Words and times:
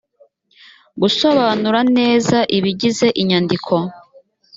gusobanura 1.01 1.79
neza 1.97 2.37
ibigize 2.57 3.07
inyandiko 3.21 3.73